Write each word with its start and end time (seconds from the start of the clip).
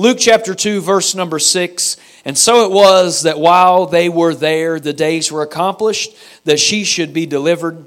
Luke 0.00 0.16
chapter 0.18 0.54
2, 0.54 0.80
verse 0.80 1.14
number 1.14 1.38
6. 1.38 1.98
And 2.24 2.38
so 2.38 2.64
it 2.64 2.72
was 2.72 3.24
that 3.24 3.38
while 3.38 3.84
they 3.84 4.08
were 4.08 4.34
there, 4.34 4.80
the 4.80 4.94
days 4.94 5.30
were 5.30 5.42
accomplished 5.42 6.16
that 6.46 6.58
she 6.58 6.84
should 6.84 7.12
be 7.12 7.26
delivered. 7.26 7.86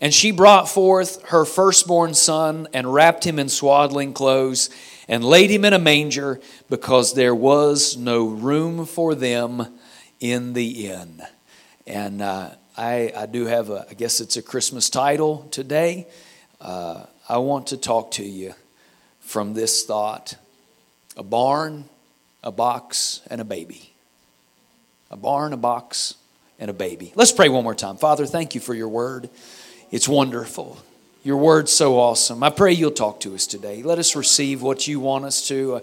And 0.00 0.14
she 0.14 0.30
brought 0.30 0.68
forth 0.68 1.20
her 1.30 1.44
firstborn 1.44 2.14
son 2.14 2.68
and 2.72 2.94
wrapped 2.94 3.24
him 3.24 3.40
in 3.40 3.48
swaddling 3.48 4.12
clothes 4.12 4.70
and 5.08 5.24
laid 5.24 5.50
him 5.50 5.64
in 5.64 5.72
a 5.72 5.80
manger 5.80 6.40
because 6.68 7.12
there 7.14 7.34
was 7.34 7.96
no 7.96 8.28
room 8.28 8.86
for 8.86 9.16
them 9.16 9.66
in 10.20 10.52
the 10.52 10.86
inn. 10.86 11.22
And 11.88 12.22
uh, 12.22 12.50
I, 12.76 13.12
I 13.16 13.26
do 13.26 13.46
have 13.46 13.68
a, 13.68 13.84
I 13.90 13.94
guess 13.94 14.20
it's 14.20 14.36
a 14.36 14.42
Christmas 14.42 14.88
title 14.88 15.48
today. 15.50 16.06
Uh, 16.60 17.06
I 17.28 17.38
want 17.38 17.66
to 17.66 17.76
talk 17.76 18.12
to 18.12 18.24
you 18.24 18.54
from 19.18 19.54
this 19.54 19.84
thought 19.84 20.36
a 21.20 21.22
barn, 21.22 21.84
a 22.42 22.50
box, 22.50 23.20
and 23.28 23.42
a 23.42 23.44
baby. 23.44 23.92
A 25.10 25.18
barn, 25.18 25.52
a 25.52 25.56
box, 25.58 26.14
and 26.58 26.70
a 26.70 26.72
baby. 26.72 27.12
Let's 27.14 27.30
pray 27.30 27.50
one 27.50 27.62
more 27.62 27.74
time. 27.74 27.98
Father, 27.98 28.24
thank 28.24 28.54
you 28.54 28.60
for 28.60 28.72
your 28.72 28.88
word. 28.88 29.28
It's 29.90 30.08
wonderful. 30.08 30.78
Your 31.22 31.36
word's 31.36 31.72
so 31.72 31.98
awesome. 31.98 32.42
I 32.42 32.48
pray 32.48 32.72
you'll 32.72 32.90
talk 32.90 33.20
to 33.20 33.34
us 33.34 33.46
today. 33.46 33.82
Let 33.82 33.98
us 33.98 34.16
receive 34.16 34.62
what 34.62 34.88
you 34.88 34.98
want 34.98 35.26
us 35.26 35.46
to. 35.48 35.74
Uh, 35.74 35.80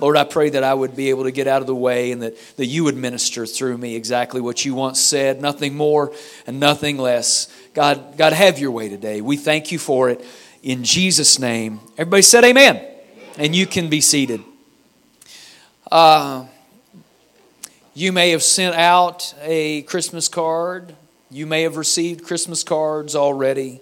Lord, 0.00 0.16
I 0.16 0.24
pray 0.24 0.50
that 0.50 0.64
I 0.64 0.74
would 0.74 0.96
be 0.96 1.10
able 1.10 1.22
to 1.22 1.30
get 1.30 1.46
out 1.46 1.60
of 1.60 1.68
the 1.68 1.74
way 1.74 2.10
and 2.10 2.22
that, 2.22 2.36
that 2.56 2.66
you 2.66 2.82
would 2.82 2.96
minister 2.96 3.46
through 3.46 3.78
me 3.78 3.94
exactly 3.94 4.40
what 4.40 4.64
you 4.64 4.74
once 4.74 5.00
said, 5.00 5.40
nothing 5.40 5.76
more 5.76 6.12
and 6.48 6.58
nothing 6.58 6.98
less. 6.98 7.46
God, 7.74 8.16
God, 8.16 8.32
have 8.32 8.58
your 8.58 8.72
way 8.72 8.88
today. 8.88 9.20
We 9.20 9.36
thank 9.36 9.70
you 9.70 9.78
for 9.78 10.10
it 10.10 10.24
in 10.64 10.82
Jesus' 10.82 11.38
name. 11.38 11.78
Everybody 11.96 12.22
said 12.22 12.42
amen. 12.42 12.74
amen. 12.74 12.94
And 13.38 13.54
you 13.54 13.68
can 13.68 13.88
be 13.88 14.00
seated. 14.00 14.42
Uh, 15.90 16.46
you 17.94 18.12
may 18.12 18.30
have 18.30 18.44
sent 18.44 18.76
out 18.76 19.34
a 19.42 19.82
Christmas 19.82 20.28
card. 20.28 20.94
You 21.32 21.46
may 21.46 21.62
have 21.62 21.76
received 21.76 22.24
Christmas 22.24 22.62
cards 22.62 23.16
already. 23.16 23.80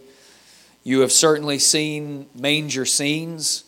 You 0.84 1.00
have 1.00 1.12
certainly 1.12 1.58
seen 1.58 2.26
manger 2.34 2.86
scenes 2.86 3.64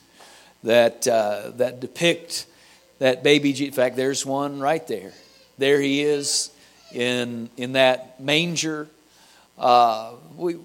that, 0.65 1.07
uh, 1.07 1.51
that 1.57 1.81
depict 1.81 2.47
that 2.99 3.23
baby. 3.23 3.51
In 3.67 3.73
fact, 3.73 3.97
there's 3.97 4.25
one 4.25 4.59
right 4.59 4.87
there. 4.89 5.13
There 5.59 5.79
he 5.79 6.03
is 6.03 6.51
in, 6.95 7.51
in 7.59 7.73
that 7.73 8.21
manger. 8.21 8.89
Uh, 9.59 10.13
we, 10.35 10.57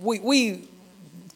we, 0.00 0.18
we 0.18 0.68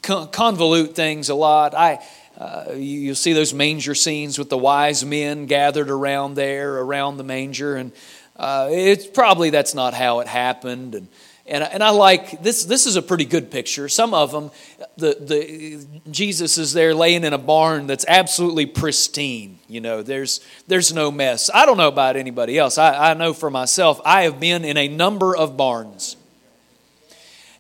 convolute 0.03 0.97
things 0.97 1.29
a 1.29 1.37
lot. 1.37 1.73
I, 1.75 2.01
uh, 2.41 2.73
you, 2.75 3.09
will 3.09 3.15
see 3.15 3.35
those 3.35 3.53
manger 3.53 3.95
scenes 3.95 4.39
with 4.39 4.49
the 4.49 4.57
wise 4.57 5.05
men 5.05 5.45
gathered 5.45 5.91
around 5.91 6.37
there, 6.37 6.79
around 6.79 7.19
the 7.19 7.23
manger, 7.23 7.77
and 7.77 7.93
uh, 8.37 8.69
it's 8.71 9.07
probably 9.07 9.51
that's 9.51 9.75
not 9.75 9.93
how 9.93 10.21
it 10.21 10.27
happened. 10.27 10.95
And, 10.95 11.09
and, 11.45 11.63
and 11.63 11.85
I 11.85 11.91
like 11.91 12.43
this. 12.43 12.65
This 12.65 12.87
is 12.87 12.97
a 12.97 13.03
pretty 13.03 13.27
good 13.27 13.51
picture. 13.51 13.91
Some 13.91 14.15
of 14.15 14.33
them, 14.33 14.51
the, 14.97 15.19
the 15.21 16.11
Jesus 16.11 16.57
is 16.57 16.73
there 16.73 16.95
laying 16.95 17.25
in 17.25 17.35
a 17.35 17.39
barn 17.39 17.87
that's 17.87 18.07
absolutely 18.09 18.65
pristine. 18.65 19.59
You 19.69 19.83
know, 19.83 20.03
there's 20.03 20.41
there's 20.67 20.95
no 20.95 21.11
mess. 21.11 21.51
I 21.53 21.67
don't 21.67 21.77
know 21.77 21.89
about 21.89 22.17
anybody 22.17 22.57
else. 22.57 22.79
I, 22.79 23.11
I 23.11 23.15
know 23.15 23.35
for 23.35 23.51
myself, 23.51 24.01
I 24.03 24.23
have 24.23 24.41
been 24.41 24.65
in 24.65 24.79
a 24.79 24.89
number 24.89 25.37
of 25.37 25.59
barns, 25.59 26.17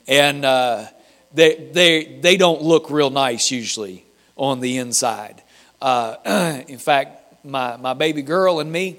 and 0.08 0.42
uh, 0.42 0.86
they 1.34 1.70
they 1.70 2.18
they 2.22 2.38
don't 2.38 2.62
look 2.62 2.90
real 2.90 3.10
nice 3.10 3.50
usually 3.50 4.06
on 4.40 4.60
the 4.60 4.78
inside. 4.78 5.42
Uh, 5.82 6.16
in 6.66 6.78
fact, 6.78 7.44
my, 7.44 7.76
my 7.76 7.92
baby 7.92 8.22
girl 8.22 8.58
and 8.58 8.72
me, 8.72 8.96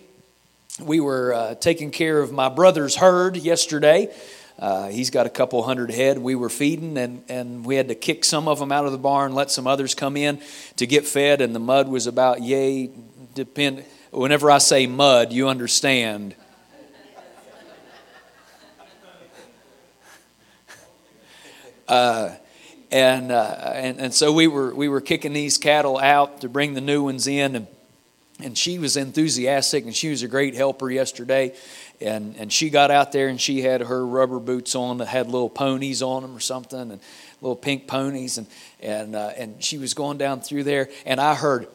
we 0.80 1.00
were 1.00 1.33
uh, 1.33 1.56
taking 1.56 1.89
care 1.89 2.20
of 2.20 2.31
my 2.31 2.48
brother's 2.48 2.95
herd 2.95 3.36
yesterday. 3.36 4.14
Uh, 4.59 4.89
he's 4.89 5.09
got 5.09 5.25
a 5.25 5.30
couple 5.30 5.64
hundred 5.64 5.89
head 5.89 6.20
we 6.20 6.36
were 6.36 6.49
feeding, 6.49 6.95
and, 6.95 7.23
and 7.27 7.66
we 7.66 7.76
had 7.76 7.88
to 7.88 7.95
kick 7.95 8.23
some 8.23 8.48
of 8.48 8.60
them 8.60 8.71
out 8.71 8.86
of 8.86 8.92
the 8.92 8.99
barn, 8.99 9.33
let 9.33 9.49
some 9.49 9.66
others 9.66 9.95
come 9.95 10.16
in 10.16 10.39
to 10.76 10.86
get 10.86 11.08
fed, 11.08 11.42
and 11.42 11.55
the 11.55 11.60
mud 11.60 11.87
was 11.87 12.05
about 12.05 12.43
yay. 12.43 12.92
Depend. 13.33 13.83
Whenever 14.11 14.52
I 14.52 14.60
say 14.60 14.86
mud, 14.86 15.33
you 15.33 15.48
understand. 15.48 16.36
Uh, 21.87 22.36
and, 22.92 23.32
uh, 23.32 23.72
and, 23.74 24.00
and 24.00 24.14
so 24.14 24.34
we 24.34 24.48
were, 24.48 24.74
we 24.76 24.90
were 24.90 25.00
kicking 25.00 25.32
these 25.32 25.58
cattle 25.58 25.98
out 25.98 26.42
to 26.42 26.50
bring 26.50 26.74
the 26.74 26.82
new 26.82 27.04
ones 27.04 27.26
in. 27.26 27.56
And, 27.56 27.68
and 28.42 28.58
she 28.58 28.80
was 28.80 28.98
enthusiastic 28.98 29.86
and 29.86 29.96
she 29.96 30.10
was 30.10 30.24
a 30.24 30.28
great 30.28 30.56
helper 30.56 30.92
yesterday. 30.92 31.56
And, 32.02 32.36
and 32.38 32.52
she 32.52 32.70
got 32.70 32.92
out 32.92 33.14
there 33.14 33.30
and 33.30 33.40
she 33.40 33.62
had 33.62 33.82
her 33.82 34.06
rubber 34.06 34.40
boots 34.40 34.76
on 34.76 34.98
that 34.98 35.08
had 35.08 35.28
little 35.28 35.50
ponies 35.50 36.02
on 36.02 36.24
them 36.24 36.36
or 36.36 36.42
something 36.42 36.92
and 36.92 37.00
little 37.40 37.56
pink 37.56 37.88
ponies. 37.88 38.38
And, 38.38 38.48
and, 38.82 39.16
uh, 39.16 39.32
and 39.38 39.64
she 39.64 39.78
was 39.78 39.94
going 39.94 40.18
down 40.18 40.42
through 40.42 40.66
there. 40.66 40.90
And 41.06 41.22
I 41.22 41.36
heard 41.36 41.68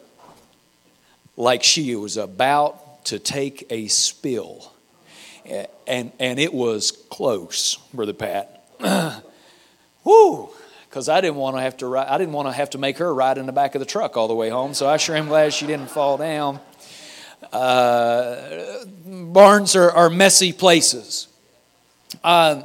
like 1.37 1.63
she 1.63 1.97
was 1.97 2.19
about 2.19 3.07
to 3.07 3.19
take 3.19 3.67
a 3.71 3.87
spill. 3.89 4.73
And, 5.87 6.13
and 6.19 6.39
it 6.39 6.53
was 6.53 6.91
close, 6.91 7.77
Brother 7.95 8.13
Pat. 8.13 8.65
Whoo! 10.05 10.51
Because 10.97 11.11
I 11.11 11.21
didn't 11.21 11.37
want 11.37 11.57
to 11.57 11.61
have 11.61 11.77
to 11.79 11.87
ride, 11.89 12.09
I 12.09 12.17
didn't 12.17 12.33
want 12.33 12.49
to 12.49 12.53
have 12.53 12.71
to 12.71 12.79
make 12.79 12.97
her 12.97 13.13
ride 13.13 13.37
in 13.37 13.45
the 13.45 13.53
back 13.53 13.75
of 13.75 13.81
the 13.81 13.85
truck 13.85 14.17
all 14.17 14.29
the 14.29 14.35
way 14.35 14.49
home. 14.49 14.73
So 14.73 14.89
I 14.89 14.97
sure 14.97 15.15
am 15.15 15.29
glad 15.29 15.53
she 15.53 15.67
didn't 15.67 15.91
fall 15.91 16.17
down. 16.17 16.59
Uh, 17.53 18.87
barns 19.05 19.77
are, 19.77 19.91
are, 19.91 20.09
messy 20.09 20.55
places. 20.55 21.29
Uh, 22.25 22.63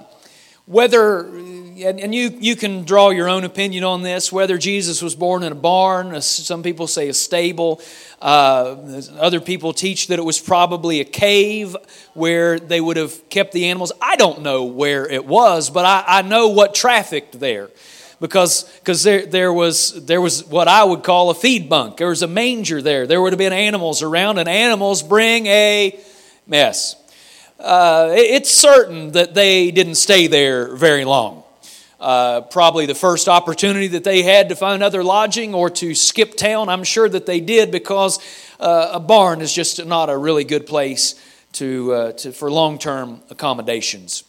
whether 0.66 1.28
and, 1.28 2.00
and, 2.00 2.16
you, 2.16 2.30
you 2.40 2.56
can 2.56 2.86
draw 2.86 3.10
your 3.10 3.28
own 3.28 3.44
opinion 3.44 3.84
on 3.84 4.04
this 4.04 4.32
whether 4.32 4.58
jesus 4.58 5.02
was 5.02 5.16
born 5.16 5.44
in 5.44 5.52
a 5.52 5.56
barn 5.56 6.22
some 6.22 6.64
people 6.64 6.88
say 6.88 7.10
a 7.10 7.14
stable 7.14 7.82
uh, 8.22 9.02
other 9.20 9.42
people 9.42 9.74
teach 9.74 10.08
that 10.08 10.20
it 10.20 10.22
was 10.22 10.40
probably 10.40 11.02
a 11.02 11.04
cave 11.04 11.76
where 12.14 12.60
they 12.60 12.80
would 12.80 12.96
have 12.96 13.28
kept 13.30 13.52
the 13.52 13.66
animals 13.66 13.92
i 14.02 14.16
don't 14.16 14.42
know 14.42 14.64
where 14.64 15.10
it 15.10 15.26
was 15.26 15.70
but 15.70 15.84
i, 15.84 16.20
I 16.20 16.22
know 16.22 16.50
what 16.50 16.76
trafficked 16.76 17.40
there 17.40 17.70
because 18.22 18.64
because 18.80 19.04
there, 19.04 19.26
there 19.26 19.52
was 19.52 20.06
there 20.06 20.22
was 20.22 20.46
what 20.46 20.70
I 20.70 20.84
would 20.84 21.04
call 21.04 21.32
a 21.32 21.34
feed 21.34 21.68
bunk. 21.68 21.98
There 21.98 22.08
was 22.08 22.22
a 22.22 22.28
manger 22.28 22.82
there. 22.82 23.08
There 23.08 23.22
would 23.22 23.34
have 23.34 23.40
been 23.40 23.52
animals 23.52 24.02
around, 24.04 24.38
and 24.38 24.48
animals 24.48 25.04
bring 25.04 25.48
a 25.48 26.00
mess. 26.48 26.96
Uh, 27.60 28.14
it's 28.16 28.50
certain 28.50 29.12
that 29.12 29.34
they 29.34 29.72
didn't 29.72 29.96
stay 29.96 30.28
there 30.28 30.74
very 30.76 31.04
long. 31.04 31.44
Uh, 32.00 32.42
probably 32.42 32.88
the 32.88 32.96
first 32.96 33.28
opportunity 33.28 33.88
that 33.88 34.04
they 34.04 34.24
had 34.24 34.50
to 34.50 34.56
find 34.56 34.82
other 34.82 35.04
lodging 35.04 35.54
or 35.54 35.70
to 35.70 35.94
skip 35.94 36.36
town. 36.36 36.70
I'm 36.70 36.84
sure 36.84 37.08
that 37.08 37.28
they 37.28 37.40
did 37.40 37.70
because 37.70 38.20
uh, 38.60 38.90
a 38.94 39.00
barn 39.00 39.42
is 39.42 39.54
just 39.54 39.86
not 39.86 40.10
a 40.10 40.18
really 40.18 40.44
good 40.44 40.66
place 40.66 41.14
to, 41.54 41.94
uh, 41.94 42.12
to 42.14 42.32
for 42.32 42.50
long 42.50 42.80
term 42.80 43.22
accommodations. 43.30 44.24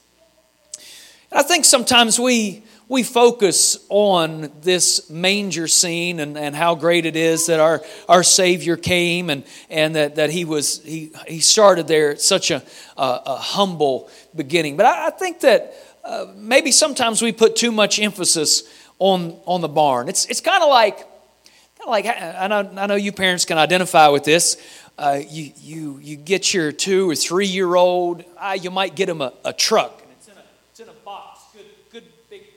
I 1.30 1.42
think 1.42 1.64
sometimes 1.64 2.20
we 2.20 2.62
we 2.92 3.03
focus 3.03 3.78
on 3.88 4.53
this 4.60 5.08
manger 5.08 5.66
scene 5.66 6.20
and, 6.20 6.36
and 6.36 6.54
how 6.54 6.75
great 6.75 7.06
it 7.06 7.16
is 7.16 7.47
that 7.47 7.58
our, 7.58 7.82
our 8.06 8.22
Savior 8.22 8.76
came 8.76 9.30
and, 9.30 9.44
and 9.70 9.97
that, 9.97 10.16
that 10.16 10.28
he, 10.28 10.44
was, 10.44 10.82
he, 10.82 11.10
he 11.26 11.41
started 11.41 11.88
there 11.88 12.10
at 12.10 12.20
such 12.20 12.50
a, 12.50 12.62
a, 12.98 13.22
a 13.26 13.36
humble 13.36 14.10
beginning. 14.36 14.76
But 14.76 14.84
I, 14.84 15.06
I 15.06 15.10
think 15.10 15.41
that 15.41 15.75
uh, 16.04 16.26
maybe 16.36 16.70
sometimes 16.70 17.22
we 17.22 17.32
put 17.32 17.56
too 17.56 17.72
much 17.72 17.98
emphasis 17.98 18.62
on, 18.98 19.41
on 19.47 19.62
the 19.62 19.69
barn. 19.69 20.10
It's, 20.10 20.26
it's 20.26 20.42
kind 20.42 20.62
of 20.62 20.69
like, 20.69 20.98
kind 20.98 21.09
of 21.80 21.88
like 21.88 22.06
I 22.06 22.47
know, 22.47 22.72
I 22.76 22.86
know 22.88 22.94
you 22.94 23.12
parents 23.12 23.47
can 23.47 23.56
identify 23.56 24.09
with 24.09 24.24
this. 24.24 24.59
Uh, 24.98 25.18
you, 25.27 25.53
you, 25.56 25.98
you 26.03 26.16
get 26.16 26.53
your 26.53 26.71
two 26.71 27.09
or 27.09 27.15
three 27.15 27.47
year 27.47 27.74
old, 27.74 28.22
uh, 28.36 28.56
you 28.60 28.71
might 28.71 28.94
get 28.94 29.06
them 29.06 29.22
a, 29.22 29.33
a 29.47 29.54
truck 29.54 30.02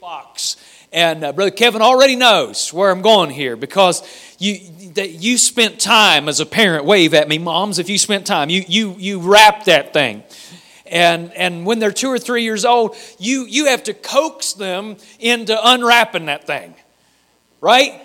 box. 0.06 0.56
And 0.94 1.24
uh, 1.24 1.34
Brother 1.34 1.50
Kevin 1.50 1.82
already 1.82 2.16
knows 2.16 2.72
where 2.72 2.92
I'm 2.92 3.02
going 3.02 3.32
here 3.32 3.56
because 3.56 4.04
you, 4.38 4.60
that 4.94 5.10
you 5.14 5.40
spent 5.40 5.80
time 5.80 6.30
as 6.30 6.40
a 6.40 6.46
parent. 6.46 6.86
Wave 6.86 7.16
at 7.16 7.28
me, 7.28 7.40
moms, 7.40 7.80
if 7.80 7.90
you 7.90 7.98
spent 7.98 8.28
time. 8.28 8.52
You, 8.52 8.64
you, 8.68 8.94
you 9.00 9.20
wrapped 9.20 9.66
that 9.66 9.94
thing. 9.94 10.22
And, 10.86 11.34
and 11.34 11.66
when 11.66 11.80
they're 11.80 11.92
two 11.92 12.10
or 12.10 12.20
three 12.20 12.44
years 12.44 12.66
old, 12.66 12.96
you, 13.18 13.46
you 13.46 13.66
have 13.66 13.82
to 13.86 13.96
coax 13.96 14.54
them 14.54 14.98
into 15.20 15.58
unwrapping 15.60 16.28
that 16.28 16.46
thing. 16.46 16.76
Right? 17.60 18.00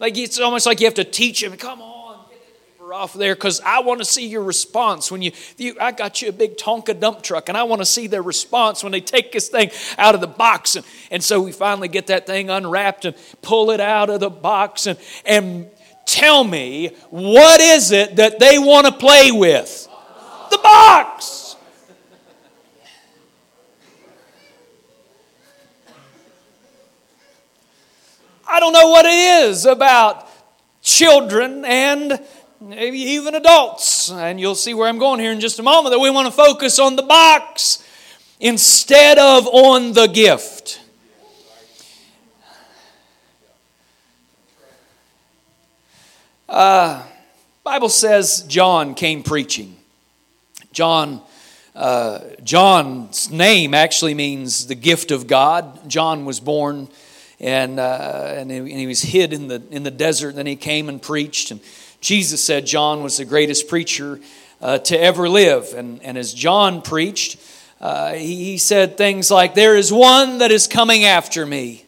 Like 0.00 0.18
it's 0.18 0.40
almost 0.40 0.66
like 0.66 0.80
you 0.80 0.86
have 0.88 0.94
to 0.94 1.04
teach 1.04 1.40
them, 1.40 1.56
come 1.56 1.80
on 1.80 1.97
off 2.92 3.14
there 3.14 3.34
because 3.34 3.60
I 3.60 3.80
want 3.80 4.00
to 4.00 4.04
see 4.04 4.26
your 4.26 4.42
response 4.42 5.10
when 5.10 5.22
you, 5.22 5.32
you, 5.56 5.76
I 5.80 5.92
got 5.92 6.22
you 6.22 6.28
a 6.28 6.32
big 6.32 6.56
Tonka 6.56 6.98
dump 6.98 7.22
truck 7.22 7.48
and 7.48 7.58
I 7.58 7.64
want 7.64 7.80
to 7.82 7.86
see 7.86 8.06
their 8.06 8.22
response 8.22 8.82
when 8.82 8.92
they 8.92 9.00
take 9.00 9.32
this 9.32 9.48
thing 9.48 9.70
out 9.96 10.14
of 10.14 10.20
the 10.20 10.26
box. 10.26 10.76
And, 10.76 10.86
and 11.10 11.22
so 11.22 11.40
we 11.40 11.52
finally 11.52 11.88
get 11.88 12.06
that 12.08 12.26
thing 12.26 12.50
unwrapped 12.50 13.04
and 13.04 13.16
pull 13.42 13.70
it 13.70 13.80
out 13.80 14.10
of 14.10 14.20
the 14.20 14.30
box. 14.30 14.86
And, 14.86 14.98
and 15.24 15.70
tell 16.06 16.44
me, 16.44 16.96
what 17.10 17.60
is 17.60 17.92
it 17.92 18.16
that 18.16 18.38
they 18.38 18.58
want 18.58 18.86
to 18.86 18.92
play 18.92 19.30
with? 19.30 19.88
The 20.50 20.58
box. 20.58 21.56
I 28.50 28.60
don't 28.60 28.72
know 28.72 28.88
what 28.88 29.04
it 29.04 29.44
is 29.44 29.66
about 29.66 30.26
children 30.80 31.64
and 31.66 32.18
maybe 32.60 32.98
even 32.98 33.34
adults. 33.34 34.10
And 34.10 34.40
you'll 34.40 34.54
see 34.54 34.74
where 34.74 34.88
I'm 34.88 34.98
going 34.98 35.20
here 35.20 35.32
in 35.32 35.40
just 35.40 35.58
a 35.58 35.62
moment 35.62 35.92
that 35.92 35.98
we 35.98 36.10
want 36.10 36.26
to 36.26 36.32
focus 36.32 36.78
on 36.78 36.96
the 36.96 37.02
box 37.02 37.84
instead 38.40 39.18
of 39.18 39.46
on 39.46 39.92
the 39.92 40.06
gift. 40.06 40.80
Uh, 46.48 47.02
Bible 47.62 47.90
says 47.90 48.42
John 48.48 48.94
came 48.94 49.22
preaching. 49.22 49.76
John, 50.72 51.20
uh, 51.74 52.20
John's 52.42 53.30
name 53.30 53.74
actually 53.74 54.14
means 54.14 54.66
the 54.66 54.74
gift 54.74 55.10
of 55.10 55.26
God. 55.26 55.88
John 55.88 56.24
was 56.24 56.40
born 56.40 56.88
and, 57.40 57.78
uh, 57.78 58.34
and, 58.36 58.50
he, 58.50 58.56
and, 58.56 58.68
he, 58.68 58.86
was 58.86 59.02
hid 59.02 59.32
in 59.32 59.48
the, 59.48 59.62
in 59.70 59.82
the 59.82 59.90
desert. 59.90 60.34
Then 60.34 60.46
he 60.46 60.56
came 60.56 60.88
and 60.88 61.00
preached. 61.00 61.50
And 61.50 61.60
Jesus 62.00 62.42
said 62.42 62.66
John 62.66 63.02
was 63.02 63.16
the 63.16 63.24
greatest 63.24 63.68
preacher 63.68 64.20
uh, 64.60 64.78
to 64.78 65.00
ever 65.00 65.28
live. 65.28 65.74
And, 65.74 66.02
and 66.02 66.16
as 66.16 66.32
John 66.32 66.82
preached, 66.82 67.38
uh, 67.80 68.12
he, 68.12 68.36
he 68.44 68.58
said 68.58 68.96
things 68.96 69.30
like, 69.30 69.54
There 69.54 69.76
is 69.76 69.92
one 69.92 70.38
that 70.38 70.50
is 70.50 70.66
coming 70.66 71.04
after 71.04 71.44
me. 71.44 71.84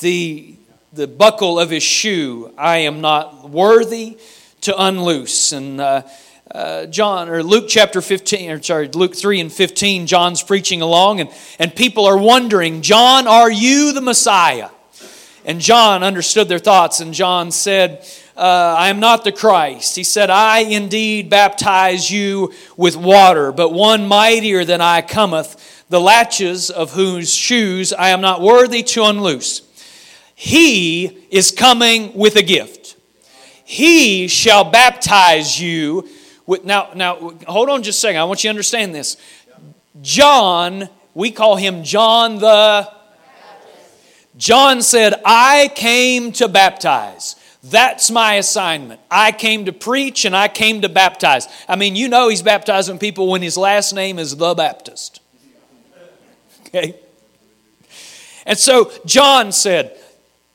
The, 0.00 0.54
the 0.92 1.06
buckle 1.06 1.58
of 1.60 1.70
his 1.70 1.82
shoe 1.82 2.52
I 2.56 2.78
am 2.78 3.00
not 3.00 3.50
worthy 3.50 4.18
to 4.62 4.74
unloose. 4.76 5.52
And 5.52 5.80
uh, 5.80 6.02
uh, 6.50 6.86
John 6.86 7.28
or 7.28 7.42
Luke 7.42 7.66
chapter 7.68 8.02
15 8.02 8.50
or 8.50 8.62
sorry 8.62 8.88
Luke 8.88 9.14
3 9.14 9.40
and 9.40 9.52
15 9.52 10.08
John's 10.08 10.42
preaching 10.42 10.82
along 10.82 11.20
and 11.20 11.30
and 11.60 11.74
people 11.74 12.06
are 12.06 12.18
wondering 12.18 12.82
John 12.82 13.28
are 13.28 13.48
you 13.50 13.92
the 13.92 14.00
Messiah 14.00 14.70
and 15.44 15.60
John 15.60 16.02
understood 16.02 16.48
their 16.48 16.58
thoughts 16.58 16.98
and 16.98 17.14
John 17.14 17.52
said 17.52 18.04
uh, 18.36 18.74
I 18.78 18.88
am 18.88 19.00
not 19.00 19.24
the 19.24 19.32
Christ 19.32 19.96
he 19.96 20.04
said 20.04 20.30
I 20.30 20.60
indeed 20.60 21.30
baptize 21.30 22.10
you 22.10 22.52
with 22.76 22.96
water 22.96 23.52
but 23.52 23.70
one 23.70 24.06
mightier 24.06 24.64
than 24.64 24.80
I 24.80 25.02
cometh 25.02 25.84
the 25.88 26.00
latches 26.00 26.70
of 26.70 26.92
whose 26.92 27.34
shoes 27.34 27.92
I 27.92 28.10
am 28.10 28.20
not 28.20 28.40
worthy 28.40 28.82
to 28.82 29.04
unloose 29.04 29.62
he 30.34 31.26
is 31.30 31.50
coming 31.50 32.14
with 32.14 32.36
a 32.36 32.42
gift 32.42 32.80
he 33.70 34.26
shall 34.26 34.64
baptize 34.64 35.60
you 35.60 36.08
with. 36.44 36.64
now, 36.64 36.90
now, 36.96 37.34
hold 37.46 37.70
on 37.70 37.84
just 37.84 37.98
a 37.98 38.00
second. 38.00 38.20
I 38.20 38.24
want 38.24 38.42
you 38.42 38.48
to 38.48 38.50
understand 38.50 38.92
this. 38.92 39.16
John, 40.02 40.88
we 41.14 41.30
call 41.30 41.54
him 41.54 41.84
John 41.84 42.38
the. 42.40 42.90
John 44.36 44.82
said, 44.82 45.14
I 45.24 45.70
came 45.76 46.32
to 46.32 46.48
baptize. 46.48 47.36
That's 47.62 48.10
my 48.10 48.34
assignment. 48.34 49.00
I 49.10 49.32
came 49.32 49.66
to 49.66 49.72
preach 49.72 50.24
and 50.24 50.34
I 50.34 50.48
came 50.48 50.80
to 50.80 50.88
baptize. 50.88 51.46
I 51.68 51.76
mean, 51.76 51.94
you 51.94 52.08
know 52.08 52.28
he's 52.28 52.42
baptizing 52.42 52.98
people 52.98 53.28
when 53.28 53.42
his 53.42 53.56
last 53.56 53.92
name 53.92 54.18
is 54.18 54.36
the 54.36 54.54
Baptist. 54.54 55.20
Okay? 56.66 56.96
And 58.46 58.58
so 58.58 58.90
John 59.04 59.52
said, 59.52 59.96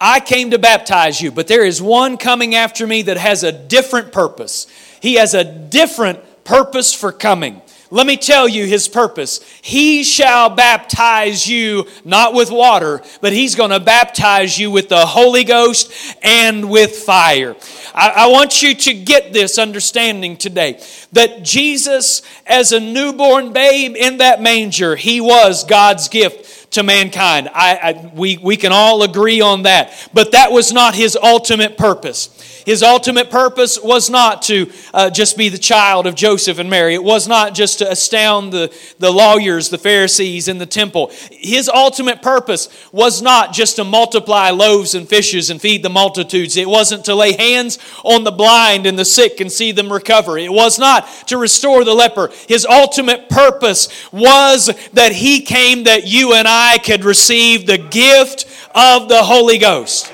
I 0.01 0.19
came 0.19 0.51
to 0.51 0.59
baptize 0.59 1.21
you, 1.21 1.31
but 1.31 1.47
there 1.47 1.63
is 1.63 1.81
one 1.81 2.17
coming 2.17 2.55
after 2.55 2.85
me 2.87 3.03
that 3.03 3.17
has 3.17 3.43
a 3.43 3.51
different 3.51 4.11
purpose. 4.11 4.67
He 4.99 5.15
has 5.15 5.33
a 5.33 5.43
different 5.43 6.19
purpose 6.43 6.93
for 6.93 7.11
coming. 7.11 7.61
Let 7.95 8.07
me 8.07 8.17
tell 8.17 8.49
you 8.49 8.65
his 8.65 8.89
purpose. 8.89 9.39
He 9.61 10.03
shall 10.03 10.49
baptize 10.49 11.47
you 11.47 11.87
not 12.03 12.33
with 12.33 12.51
water, 12.51 13.01
but 13.21 13.31
he's 13.31 13.55
going 13.55 13.69
to 13.69 13.79
baptize 13.79 14.59
you 14.59 14.69
with 14.69 14.89
the 14.89 15.05
Holy 15.05 15.45
Ghost 15.45 15.93
and 16.21 16.69
with 16.69 16.93
fire. 16.97 17.55
I, 17.93 18.09
I, 18.09 18.27
want 18.27 18.61
you 18.61 18.75
to 18.75 18.93
get 18.93 19.31
this 19.31 19.57
understanding 19.57 20.35
today 20.35 20.83
that 21.13 21.43
Jesus, 21.43 22.21
as 22.45 22.73
a 22.73 22.81
newborn 22.81 23.53
babe 23.53 23.95
in 23.95 24.17
that 24.17 24.41
manger, 24.41 24.97
he 24.97 25.21
was 25.21 25.63
God's 25.63 26.09
gift 26.09 26.54
to 26.71 26.83
mankind. 26.83 27.49
I, 27.53 27.77
I, 27.77 28.11
we, 28.13 28.37
we 28.37 28.57
can 28.57 28.71
all 28.71 29.03
agree 29.03 29.41
on 29.41 29.63
that. 29.63 30.09
But 30.13 30.31
that 30.33 30.51
was 30.51 30.73
not 30.73 30.95
his 30.95 31.15
ultimate 31.15 31.77
purpose. 31.77 32.29
His 32.65 32.81
ultimate 32.81 33.29
purpose 33.29 33.79
was 33.81 34.09
not 34.09 34.41
to 34.43 34.71
uh, 34.93 35.09
just 35.11 35.37
be 35.37 35.49
the 35.49 35.57
child 35.57 36.07
of 36.07 36.15
Joseph 36.15 36.57
and 36.57 36.69
Mary. 36.69 36.95
It 36.95 37.03
was 37.03 37.27
not 37.27 37.53
just 37.53 37.79
to 37.79 37.91
astound 37.91 38.51
the, 38.51 38.75
the 38.97 39.11
lawyers, 39.11 39.69
the 39.69 39.77
Pharisees 39.77 40.47
in 40.47 40.57
the 40.57 40.65
temple. 40.65 41.11
His 41.31 41.69
ultimate 41.69 42.23
purpose 42.23 42.89
was 42.91 43.21
not 43.21 43.53
just 43.53 43.75
to 43.75 43.83
multiply 43.83 44.49
loaves 44.49 44.95
and 44.95 45.07
fishes 45.07 45.51
and 45.51 45.61
feed 45.61 45.83
the 45.83 45.89
multitudes. 45.89 46.57
It 46.57 46.67
wasn't 46.67 47.05
to 47.05 47.13
lay 47.13 47.33
hands 47.33 47.77
on 48.03 48.23
the 48.23 48.31
blind 48.31 48.87
and 48.87 48.97
the 48.97 49.05
sick 49.05 49.39
and 49.39 49.51
see 49.51 49.71
them 49.71 49.93
recover. 49.93 50.37
It 50.37 50.51
was 50.51 50.79
not 50.79 51.07
to 51.27 51.37
restore 51.37 51.83
the 51.83 51.93
leper. 51.93 52.31
His 52.47 52.65
ultimate 52.65 53.29
purpose 53.29 54.11
was 54.11 54.71
that 54.93 55.11
he 55.11 55.41
came 55.41 55.83
that 55.83 56.07
you 56.07 56.33
and 56.33 56.47
I 56.47 56.54
could 56.83 57.03
receive 57.03 57.65
the 57.65 57.77
gift 57.77 58.45
of 58.73 59.09
the 59.09 59.23
Holy 59.23 59.57
Ghost. 59.57 60.11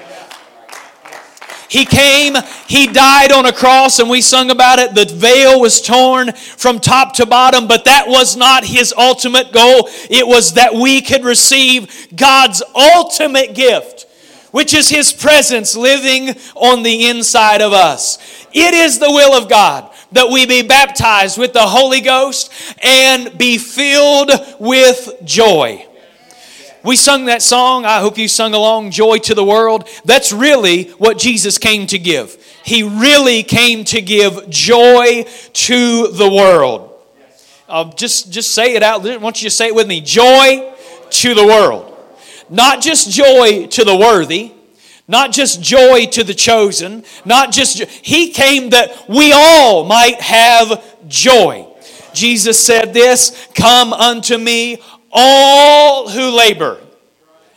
He 1.72 1.86
came, 1.86 2.36
He 2.68 2.88
died 2.88 3.32
on 3.32 3.46
a 3.46 3.54
cross, 3.54 4.00
and 4.00 4.10
we 4.10 4.20
sung 4.20 4.52
about 4.52 4.78
it. 4.80 4.94
The 4.94 5.06
veil 5.06 5.62
was 5.62 5.82
torn 5.82 6.34
from 6.34 6.80
top 6.80 7.14
to 7.14 7.26
bottom, 7.26 7.66
but 7.66 7.86
that 7.86 8.10
was 8.10 8.36
not 8.36 8.66
His 8.66 8.94
ultimate 8.98 9.54
goal. 9.54 9.88
It 10.10 10.28
was 10.28 10.56
that 10.56 10.74
we 10.74 11.02
could 11.02 11.24
receive 11.24 12.10
God's 12.14 12.62
ultimate 12.76 13.56
gift, 13.56 14.06
which 14.52 14.74
is 14.74 14.90
His 14.90 15.14
presence 15.14 15.74
living 15.74 16.36
on 16.56 16.84
the 16.84 17.08
inside 17.08 17.62
of 17.62 17.72
us. 17.72 18.18
It 18.52 18.74
is 18.74 19.00
the 19.00 19.10
will 19.10 19.34
of 19.42 19.50
God 19.50 19.90
that 20.12 20.30
we 20.30 20.46
be 20.46 20.64
baptized 20.64 21.38
with 21.38 21.54
the 21.54 21.66
Holy 21.66 22.02
Ghost 22.02 22.52
and 22.84 23.38
be 23.38 23.58
filled 23.58 24.30
with 24.60 25.10
joy. 25.24 25.88
We 26.83 26.95
sung 26.95 27.25
that 27.25 27.44
song. 27.44 27.86
I 27.86 28.00
hope 28.00 28.18
you 28.18 28.28
sung 28.28 28.54
along, 28.56 28.92
Joy 28.92 29.19
to 29.19 29.36
the 29.36 29.44
World. 29.44 29.88
That's 30.04 30.31
really 30.33 30.86
what 30.92 31.19
Jesus 31.19 31.57
came 31.60 31.86
to 31.88 32.00
give. 32.00 32.38
He 32.63 32.81
really 32.81 33.44
came 33.44 33.83
to 33.86 34.01
give 34.01 34.50
joy 34.50 35.25
to 35.54 36.07
the 36.07 36.30
world. 36.30 36.90
Uh, 37.69 37.92
just, 37.94 38.31
just 38.31 38.54
say 38.54 38.76
it 38.76 38.83
out. 38.83 39.06
I 39.06 39.18
want 39.18 39.42
you 39.42 39.50
to 39.50 39.56
say 39.56 39.68
it 39.68 39.76
with 39.76 39.88
me. 39.88 40.02
Joy 40.02 40.73
to 41.09 41.33
the 41.33 41.45
world. 41.45 41.88
Not 42.50 42.81
just 42.81 43.09
joy 43.09 43.68
to 43.68 43.85
the 43.85 43.95
worthy, 43.95 44.52
not 45.07 45.31
just 45.31 45.61
joy 45.61 46.06
to 46.07 46.23
the 46.23 46.33
chosen, 46.33 47.04
not 47.26 47.52
just, 47.52 47.80
He 47.80 48.31
came 48.31 48.71
that 48.71 49.07
we 49.07 49.31
all 49.33 49.85
might 49.85 50.19
have 50.19 50.83
joy. 51.07 51.68
Jesus 52.14 52.59
said 52.59 52.94
this 52.94 53.47
Come 53.56 53.94
unto 53.94 54.38
me, 54.38 54.81
all 55.11 56.09
who 56.09 56.35
labor 56.35 56.80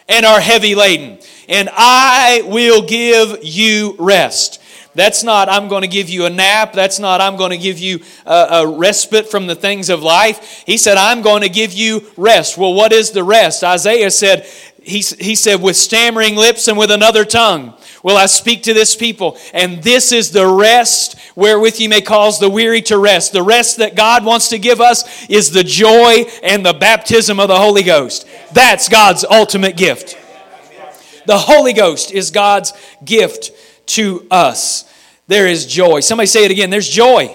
and 0.09 0.27
are 0.27 0.41
heavy 0.41 0.75
laden, 0.75 1.19
and 1.49 1.69
I 1.73 2.43
will 2.47 2.83
give 2.83 3.39
you 3.43 3.97
rest. 3.99 4.61
That's 4.95 5.25
not, 5.25 5.49
I'm 5.49 5.69
going 5.69 5.83
to 5.83 5.89
give 5.89 6.09
you 6.09 6.25
a 6.25 6.31
nap. 6.31 6.73
That's 6.73 7.01
not, 7.01 7.21
I'm 7.21 7.37
going 7.37 7.51
to 7.51 7.59
give 7.59 7.79
you 7.79 8.01
a, 8.25 8.33
a, 8.33 8.67
respite 8.67 9.29
from 9.29 9.49
the 9.49 9.57
things 9.57 9.91
of 9.91 10.03
life. 10.03 10.63
He 10.67 10.77
said, 10.77 10.97
I'm 10.97 11.21
going 11.21 11.43
to 11.43 11.49
give 11.49 11.73
you 11.73 12.07
rest. 12.17 12.57
Well, 12.57 12.75
what 12.75 12.93
is 12.93 13.11
the 13.11 13.25
rest? 13.25 13.65
Isaiah 13.65 14.11
said, 14.11 14.47
he, 14.85 14.99
he 15.19 15.35
said, 15.35 15.61
with 15.61 15.77
stammering 15.77 16.37
lips 16.37 16.69
and 16.69 16.77
with 16.77 16.91
another 16.91 17.25
tongue 17.25 17.75
will 18.03 18.17
I 18.17 18.27
speak 18.27 18.65
to 18.65 18.75
this 18.75 18.95
people. 18.95 19.39
And 19.53 19.83
this 19.83 20.13
is 20.13 20.31
the 20.31 20.47
rest 20.47 21.17
wherewith 21.35 21.81
ye 21.81 21.89
may 21.89 22.03
cause 22.03 22.39
the 22.39 22.51
weary 22.51 22.83
to 22.83 22.99
rest. 22.99 23.33
The 23.33 23.43
rest 23.43 23.79
that 23.79 23.97
God 23.97 24.25
wants 24.25 24.49
to 24.51 24.59
give 24.59 24.81
us 24.81 25.29
is 25.29 25.51
the 25.51 25.65
joy 25.65 26.25
and 26.43 26.65
the 26.65 26.75
baptism 26.75 27.41
of 27.41 27.49
the 27.49 27.57
Holy 27.57 27.83
Ghost. 27.83 28.29
That's 28.53 28.89
God's 28.89 29.25
ultimate 29.25 29.77
gift. 29.77 30.19
The 31.27 31.39
Holy 31.39 31.73
Ghost 31.73 32.13
is 32.13 32.31
God's 32.31 32.73
gift 33.05 33.51
to 33.87 34.27
us. 34.31 34.85
There 35.27 35.47
is 35.47 35.67
joy. 35.67 36.01
Somebody 36.01 36.27
say 36.27 36.45
it 36.45 36.51
again. 36.51 36.69
There's 36.69 36.89
joy. 36.89 37.35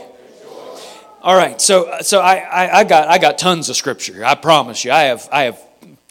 All 1.22 1.36
right, 1.36 1.60
so 1.60 1.98
so 2.01 2.22
I, 2.22 2.36
I, 2.36 2.79
I 2.79 2.84
got 2.86 3.10
I 3.10 3.18
got 3.18 3.38
tons 3.38 3.70
of 3.70 3.75
scripture. 3.75 4.24
I 4.24 4.36
promise 4.36 4.86
you, 4.86 4.91
I 4.91 5.01
have 5.03 5.27
I 5.32 5.44
have 5.44 5.60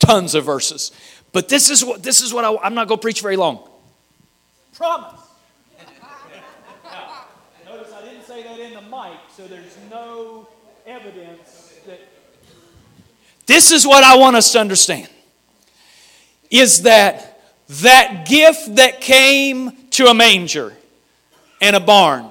tons 0.01 0.35
of 0.35 0.45
verses. 0.45 0.93
But 1.33 1.49
this 1.49 1.71
is 1.71 1.85
what 1.85 2.03
this 2.03 2.21
is 2.21 2.33
what 2.33 2.45
I, 2.45 2.57
I'm 2.59 2.75
not 2.75 2.89
going 2.89 2.99
to 2.99 3.03
preach 3.03 3.21
very 3.21 3.37
long. 3.37 3.69
Promise. 4.75 5.21
now, 6.85 7.25
notice 7.67 7.93
I 7.93 8.03
didn't 8.03 8.25
say 8.25 8.43
that 8.43 8.59
in 8.59 8.75
the 8.75 8.83
mic, 8.83 9.19
so 9.35 9.47
there's 9.47 9.77
no 9.91 10.49
evidence 10.87 11.75
that. 11.87 12.01
This 13.47 13.73
is 13.73 13.87
what 13.87 14.05
I 14.05 14.17
want 14.17 14.37
us 14.37 14.53
to 14.53 14.61
understand 14.61 15.09
is 16.51 16.83
that 16.83 17.43
that 17.69 18.27
gift 18.27 18.77
that 18.77 19.01
came 19.01 19.73
to 19.91 20.07
a 20.07 20.15
manger 20.15 20.75
and 21.61 21.77
a 21.77 21.81
barn 21.81 22.31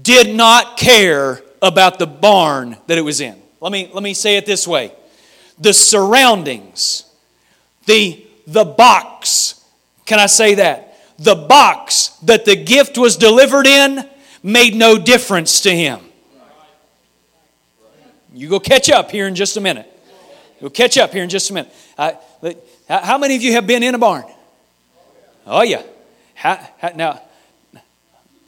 did 0.00 0.34
not 0.34 0.76
care 0.76 1.42
about 1.62 1.98
the 1.98 2.06
barn 2.06 2.76
that 2.86 2.98
it 2.98 3.02
was 3.02 3.20
in. 3.20 3.40
Let 3.60 3.72
me, 3.72 3.90
let 3.92 4.02
me 4.02 4.14
say 4.14 4.36
it 4.36 4.46
this 4.46 4.66
way 4.66 4.92
the 5.60 5.72
surroundings, 5.72 7.04
the, 7.86 8.24
the 8.46 8.64
box, 8.64 9.64
can 10.06 10.18
I 10.18 10.26
say 10.26 10.54
that? 10.54 10.96
The 11.18 11.34
box 11.34 12.08
that 12.22 12.44
the 12.44 12.56
gift 12.56 12.96
was 12.96 13.16
delivered 13.16 13.66
in 13.66 14.08
made 14.42 14.74
no 14.74 14.98
difference 14.98 15.62
to 15.62 15.70
him. 15.70 16.00
You 18.32 18.48
go 18.48 18.60
catch 18.60 18.88
up 18.88 19.10
here 19.10 19.26
in 19.26 19.34
just 19.34 19.56
a 19.56 19.60
minute. 19.60 19.92
You'll 20.60 20.70
catch 20.70 20.96
up 20.96 21.12
here 21.12 21.22
in 21.22 21.28
just 21.28 21.50
a 21.50 21.54
minute. 21.54 21.72
Uh, 21.96 22.12
how 22.88 23.18
many 23.18 23.36
of 23.36 23.42
you 23.42 23.52
have 23.52 23.66
been 23.66 23.82
in 23.82 23.94
a 23.94 23.98
barn? 23.98 24.24
Oh, 25.46 25.62
yeah. 25.62 25.82
How, 26.34 26.60
how, 26.78 26.90
now, 26.90 27.22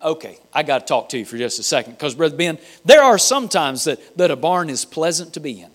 okay, 0.02 0.38
I 0.52 0.62
got 0.62 0.80
to 0.80 0.86
talk 0.86 1.08
to 1.10 1.18
you 1.18 1.24
for 1.24 1.38
just 1.38 1.58
a 1.58 1.62
second 1.62 1.94
because, 1.94 2.14
Brother 2.14 2.36
Ben, 2.36 2.58
there 2.84 3.02
are 3.02 3.18
some 3.18 3.48
times 3.48 3.84
that, 3.84 4.16
that 4.16 4.30
a 4.30 4.36
barn 4.36 4.70
is 4.70 4.84
pleasant 4.84 5.34
to 5.34 5.40
be 5.40 5.60
in. 5.60 5.70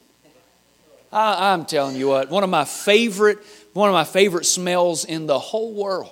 I, 1.16 1.54
I'm 1.54 1.64
telling 1.64 1.96
you 1.96 2.10
what, 2.10 2.30
one 2.30 2.44
of 2.44 2.50
my 2.50 2.66
favorite, 2.66 3.40
one 3.72 3.88
of 3.88 3.94
my 3.94 4.04
favorite 4.04 4.46
smells 4.46 5.06
in 5.06 5.28
the 5.28 5.40
whole 5.40 5.74
world 5.74 6.12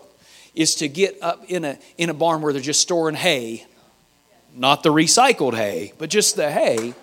is 0.56 0.76
to 0.76 0.88
get 0.88 1.22
up 1.22 1.44
in 1.50 1.66
a, 1.66 1.78
in 1.98 2.10
a 2.10 2.14
barn 2.14 2.42
where 2.42 2.54
they're 2.54 2.62
just 2.62 2.80
storing 2.80 3.16
hay, 3.16 3.66
not 4.56 4.82
the 4.82 4.90
recycled 4.90 5.56
hay, 5.56 5.92
but 5.98 6.10
just 6.10 6.38
the 6.38 6.50
hay. 6.50 6.94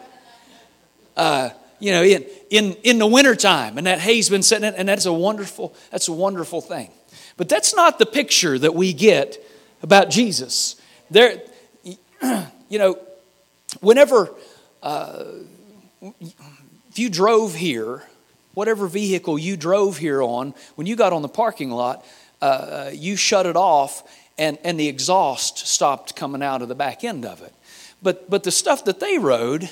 Uh, 1.15 1.51
you 1.79 1.91
know, 1.93 2.03
in, 2.03 2.25
in, 2.49 2.73
in 2.83 2.99
the 2.99 3.07
wintertime, 3.07 3.77
and 3.77 3.87
that 3.87 3.99
hay's 3.99 4.31
been 4.31 4.43
sitting 4.43 4.67
in, 4.67 4.75
and 4.75 4.89
that's 4.89 5.05
a 5.05 5.13
wonderful, 5.13 5.75
that's 5.91 6.09
a 6.09 6.13
wonderful 6.13 6.63
thing. 6.63 6.91
But 7.37 7.51
that's 7.51 7.75
not 7.75 7.99
the 7.99 8.07
picture 8.07 8.59
that 8.59 8.75
we 8.75 8.95
get 8.95 9.39
about 9.83 10.09
Jesus. 10.09 10.81
There, 11.11 11.43
you 12.69 12.79
know, 12.79 12.99
whenever 13.81 14.31
uh, 14.83 15.25
if 16.91 16.99
you 16.99 17.09
drove 17.09 17.55
here, 17.55 18.03
whatever 18.55 18.89
vehicle 18.89 19.39
you 19.39 19.57
drove 19.57 19.99
here 19.99 20.21
on, 20.23 20.55
when 20.75 20.87
you 20.87 20.97
got 20.97 21.13
on 21.13 21.23
the 21.23 21.29
parking 21.29 21.71
lot, 21.71 22.05
uh, 22.43 22.91
you 22.93 23.15
shut 23.15 23.47
it 23.47 23.55
off, 23.57 24.03
and, 24.37 24.59
and 24.65 24.79
the 24.79 24.89
exhaust 24.89 25.59
stopped 25.59 26.17
coming 26.17 26.43
out 26.43 26.63
of 26.63 26.69
the 26.69 26.75
back 26.75 27.05
end 27.05 27.25
of 27.25 27.43
it. 27.43 27.55
But 28.03 28.29
but 28.31 28.43
the 28.43 28.51
stuff 28.51 28.87
that 28.87 28.99
they 28.99 29.19
rode, 29.19 29.69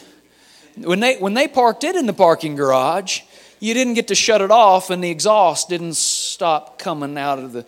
when 0.76 1.00
they 1.00 1.16
when 1.16 1.34
they 1.34 1.48
parked 1.48 1.82
it 1.82 1.96
in 1.96 2.06
the 2.06 2.12
parking 2.12 2.54
garage, 2.56 3.22
you 3.58 3.74
didn't 3.74 3.94
get 3.94 4.08
to 4.08 4.14
shut 4.14 4.40
it 4.40 4.50
off, 4.50 4.90
and 4.90 5.02
the 5.02 5.10
exhaust 5.10 5.70
didn't 5.70 5.96
stop 5.96 6.78
coming 6.78 7.18
out 7.18 7.38
of 7.38 7.52
the 7.52 7.64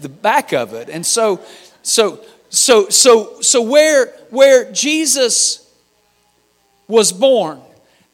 the 0.00 0.08
back 0.08 0.52
of 0.52 0.74
it. 0.74 0.90
And 0.90 1.06
so 1.06 1.40
so 1.82 2.20
so 2.50 2.88
so 2.88 3.40
so 3.40 3.62
where 3.62 4.06
where 4.30 4.70
Jesus 4.72 5.72
was 6.88 7.12
born 7.12 7.62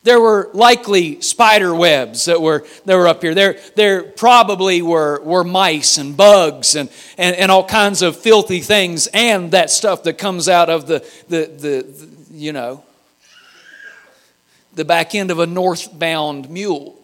there 0.08 0.20
were 0.20 0.48
likely 0.54 1.20
spider 1.20 1.74
webs 1.74 2.24
that 2.24 2.40
were, 2.40 2.66
that 2.86 2.96
were 2.96 3.06
up 3.06 3.20
here. 3.20 3.34
There, 3.34 3.60
there 3.76 4.02
probably 4.02 4.80
were, 4.80 5.20
were 5.20 5.44
mice 5.44 5.98
and 5.98 6.16
bugs 6.16 6.76
and, 6.76 6.88
and, 7.18 7.36
and 7.36 7.50
all 7.50 7.66
kinds 7.66 8.00
of 8.00 8.16
filthy 8.16 8.60
things 8.60 9.06
and 9.12 9.50
that 9.50 9.68
stuff 9.68 10.04
that 10.04 10.14
comes 10.14 10.48
out 10.48 10.70
of 10.70 10.86
the, 10.86 11.00
the, 11.28 11.44
the, 11.44 11.82
the 11.82 12.08
you 12.32 12.54
know, 12.54 12.82
the 14.74 14.86
back 14.86 15.14
end 15.14 15.30
of 15.30 15.40
a 15.40 15.46
northbound 15.46 16.48
mule. 16.48 16.98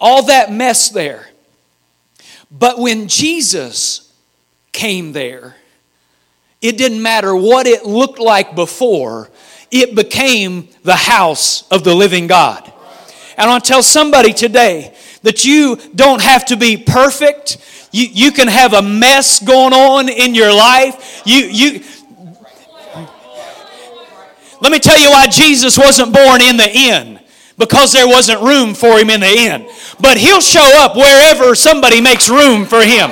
All 0.00 0.24
that 0.24 0.50
mess 0.52 0.88
there. 0.88 1.28
But 2.50 2.80
when 2.80 3.06
Jesus 3.06 4.12
came 4.72 5.12
there, 5.12 5.54
it 6.60 6.76
didn't 6.76 7.00
matter 7.00 7.36
what 7.36 7.68
it 7.68 7.86
looked 7.86 8.18
like 8.18 8.56
before, 8.56 9.30
it 9.70 9.94
became 9.94 10.68
the 10.82 10.96
house 10.96 11.66
of 11.68 11.84
the 11.84 11.94
living 11.94 12.26
God. 12.26 12.64
And 13.36 13.48
I 13.48 13.52
want 13.52 13.64
to 13.64 13.68
tell 13.68 13.82
somebody 13.82 14.32
today 14.32 14.94
that 15.22 15.44
you 15.44 15.76
don't 15.94 16.20
have 16.22 16.46
to 16.46 16.56
be 16.56 16.76
perfect. 16.76 17.58
You, 17.92 18.06
you 18.06 18.32
can 18.32 18.48
have 18.48 18.72
a 18.72 18.82
mess 18.82 19.40
going 19.40 19.72
on 19.72 20.08
in 20.08 20.34
your 20.34 20.52
life. 20.52 21.22
You, 21.24 21.44
you, 21.46 21.84
let 24.60 24.72
me 24.72 24.78
tell 24.78 24.98
you 24.98 25.10
why 25.10 25.26
Jesus 25.26 25.78
wasn't 25.78 26.12
born 26.12 26.40
in 26.42 26.56
the 26.56 26.70
inn. 26.70 27.20
Because 27.56 27.92
there 27.92 28.06
wasn't 28.06 28.40
room 28.40 28.72
for 28.72 28.98
him 28.98 29.10
in 29.10 29.20
the 29.20 29.26
inn. 29.26 29.68
But 30.00 30.16
he'll 30.16 30.40
show 30.40 30.80
up 30.80 30.94
wherever 30.94 31.56
somebody 31.56 32.00
makes 32.00 32.28
room 32.28 32.64
for 32.64 32.82
him. 32.82 33.10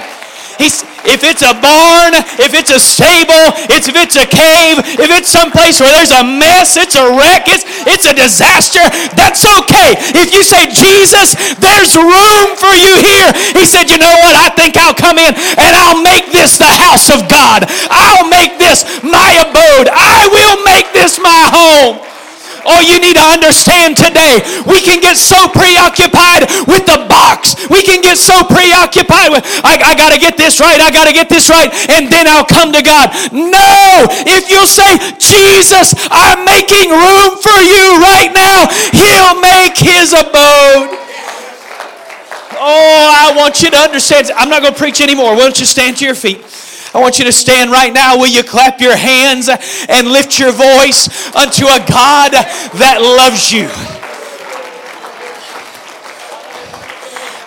He's, 0.56 0.82
if 1.04 1.22
it's 1.22 1.44
a 1.44 1.54
barn, 1.56 2.16
if 2.40 2.56
it's 2.56 2.72
a 2.72 2.80
stable, 2.80 3.54
it's, 3.70 3.88
if 3.88 3.96
it's 3.96 4.16
a 4.16 4.26
cave, 4.26 4.80
if 4.98 5.10
it's 5.12 5.28
someplace 5.28 5.78
where 5.78 5.92
there's 5.92 6.12
a 6.12 6.24
mess, 6.24 6.76
it's 6.76 6.96
a 6.96 7.06
wreck, 7.12 7.46
it's, 7.46 7.64
it's 7.86 8.08
a 8.08 8.14
disaster, 8.16 8.82
that's 9.14 9.44
okay. 9.62 9.94
If 10.16 10.32
you 10.32 10.42
say, 10.42 10.66
Jesus, 10.72 11.36
there's 11.60 11.94
room 11.94 12.48
for 12.56 12.72
you 12.72 12.94
here, 12.98 13.30
he 13.52 13.68
said, 13.68 13.92
you 13.92 14.00
know 14.00 14.16
what? 14.24 14.34
I 14.34 14.48
think 14.56 14.76
I'll 14.80 14.96
come 14.96 15.20
in 15.20 15.32
and 15.32 15.72
I'll 15.76 16.02
make 16.02 16.32
this 16.32 16.58
the 16.58 16.68
house 16.68 17.12
of 17.12 17.28
God. 17.28 17.68
I'll 17.92 18.28
make 18.28 18.58
this 18.58 18.84
my 19.04 19.44
abode. 19.44 19.88
I 19.92 20.26
will 20.32 20.64
make 20.64 20.92
this 20.92 21.20
my 21.20 21.42
home. 21.52 22.15
Oh, 22.66 22.82
you 22.82 22.98
need 22.98 23.14
to 23.14 23.22
understand 23.22 23.94
today, 23.94 24.42
we 24.66 24.82
can 24.82 24.98
get 24.98 25.14
so 25.14 25.46
preoccupied 25.48 26.50
with 26.66 26.82
the 26.82 27.06
box. 27.06 27.54
We 27.70 27.86
can 27.86 28.02
get 28.02 28.18
so 28.18 28.42
preoccupied 28.42 29.30
with, 29.30 29.46
I, 29.62 29.78
I 29.78 29.94
got 29.94 30.10
to 30.10 30.18
get 30.18 30.34
this 30.34 30.58
right, 30.58 30.82
I 30.82 30.90
got 30.90 31.06
to 31.06 31.14
get 31.14 31.30
this 31.30 31.48
right, 31.48 31.70
and 31.94 32.10
then 32.10 32.26
I'll 32.26 32.46
come 32.46 32.74
to 32.74 32.82
God. 32.82 33.14
No! 33.30 34.10
If 34.26 34.50
you'll 34.50 34.66
say, 34.66 34.98
Jesus, 35.22 35.94
I'm 36.10 36.42
making 36.42 36.90
room 36.90 37.38
for 37.38 37.58
you 37.62 38.02
right 38.02 38.34
now, 38.34 38.66
He'll 38.90 39.38
make 39.38 39.78
His 39.78 40.12
abode. 40.12 40.98
Oh, 42.58 43.12
I 43.14 43.32
want 43.36 43.62
you 43.62 43.70
to 43.70 43.76
understand. 43.76 44.30
I'm 44.34 44.48
not 44.48 44.62
going 44.62 44.72
to 44.72 44.78
preach 44.78 45.00
anymore. 45.00 45.34
Why 45.34 45.42
don't 45.42 45.60
you 45.60 45.66
stand 45.66 45.98
to 45.98 46.04
your 46.04 46.14
feet? 46.14 46.40
I 46.96 46.98
want 46.98 47.18
you 47.18 47.26
to 47.26 47.32
stand 47.32 47.70
right 47.70 47.92
now. 47.92 48.16
Will 48.16 48.32
you 48.32 48.42
clap 48.42 48.80
your 48.80 48.96
hands 48.96 49.50
and 49.52 50.08
lift 50.08 50.40
your 50.40 50.50
voice 50.50 51.12
unto 51.36 51.68
a 51.68 51.84
God 51.84 52.32
that 52.32 53.04
loves 53.04 53.52
you? 53.52 53.68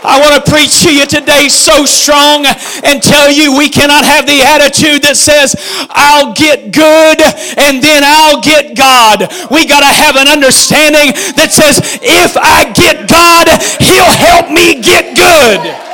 I 0.05 0.21
want 0.21 0.37
to 0.37 0.45
preach 0.45 0.85
to 0.85 0.93
you 0.93 1.09
today 1.09 1.49
so 1.49 1.89
strong 1.89 2.45
and 2.85 3.01
tell 3.01 3.33
you 3.33 3.57
we 3.57 3.73
cannot 3.73 4.05
have 4.05 4.29
the 4.29 4.37
attitude 4.37 5.01
that 5.01 5.17
says, 5.17 5.57
I'll 5.89 6.29
get 6.37 6.69
good 6.69 7.17
and 7.57 7.81
then 7.81 8.05
I'll 8.05 8.45
get 8.45 8.77
God. 8.77 9.33
We 9.49 9.65
got 9.65 9.81
to 9.81 9.89
have 9.89 10.13
an 10.13 10.29
understanding 10.29 11.09
that 11.33 11.49
says, 11.49 11.81
if 12.05 12.37
I 12.37 12.69
get 12.77 13.09
God, 13.09 13.49
He'll 13.81 14.13
help 14.13 14.53
me 14.53 14.77
get 14.77 15.17
good. 15.17 15.88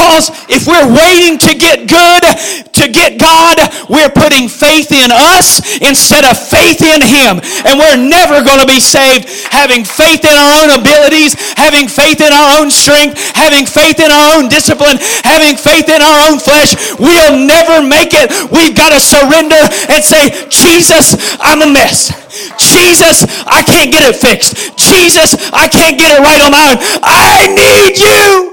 Because 0.00 0.32
if 0.48 0.64
we're 0.64 0.88
waiting 0.88 1.36
to 1.44 1.52
get 1.52 1.84
good, 1.84 2.24
to 2.72 2.88
get 2.88 3.20
God, 3.20 3.60
we're 3.92 4.08
putting 4.08 4.48
faith 4.48 4.96
in 4.96 5.12
us 5.12 5.60
instead 5.84 6.24
of 6.24 6.40
faith 6.40 6.80
in 6.80 7.04
Him. 7.04 7.36
And 7.68 7.76
we're 7.76 8.00
never 8.00 8.40
going 8.40 8.64
to 8.64 8.66
be 8.66 8.80
saved 8.80 9.28
having 9.52 9.84
faith 9.84 10.24
in 10.24 10.32
our 10.32 10.64
own 10.64 10.80
abilities, 10.80 11.36
having 11.52 11.84
faith 11.84 12.24
in 12.24 12.32
our 12.32 12.56
own 12.56 12.72
strength, 12.72 13.20
having 13.36 13.68
faith 13.68 14.00
in 14.00 14.08
our 14.08 14.40
own 14.40 14.48
discipline, 14.48 14.96
having 15.20 15.60
faith 15.60 15.92
in 15.92 16.00
our 16.00 16.32
own 16.32 16.40
flesh. 16.40 16.72
We'll 16.96 17.36
never 17.36 17.84
make 17.84 18.16
it. 18.16 18.32
We've 18.48 18.72
got 18.72 18.96
to 18.96 19.04
surrender 19.04 19.60
and 19.92 20.00
say, 20.00 20.48
Jesus, 20.48 21.12
I'm 21.44 21.60
a 21.60 21.68
mess. 21.68 22.08
Jesus, 22.56 23.28
I 23.44 23.60
can't 23.60 23.92
get 23.92 24.08
it 24.08 24.16
fixed. 24.16 24.80
Jesus, 24.80 25.36
I 25.52 25.68
can't 25.68 26.00
get 26.00 26.16
it 26.16 26.24
right 26.24 26.40
on 26.40 26.56
my 26.56 26.72
own. 26.72 26.78
I 27.04 27.52
need 27.52 28.00
you. 28.00 28.49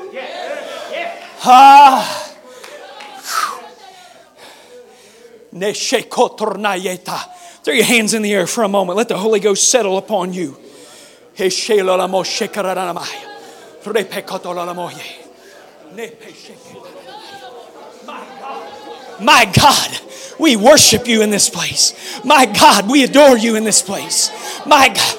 Ah. 1.50 2.34
Throw 7.64 7.74
your 7.74 7.86
hands 7.86 8.14
in 8.14 8.22
the 8.22 8.34
air 8.34 8.48
for 8.48 8.64
a 8.64 8.68
moment. 8.68 8.98
Let 8.98 9.08
the 9.08 9.18
Holy 9.18 9.40
Ghost 9.40 9.70
settle 9.70 9.98
upon 9.98 10.34
you. 10.34 10.58
My 19.22 19.46
God, 19.46 20.00
we 20.40 20.56
worship 20.56 21.08
you 21.08 21.22
in 21.22 21.30
this 21.30 21.50
place. 21.50 21.94
My 22.24 22.46
God, 22.46 22.90
we 22.90 23.04
adore 23.04 23.38
you 23.38 23.56
in 23.56 23.64
this 23.64 23.82
place. 23.82 24.32
My 24.66 24.90
God. 24.90 25.18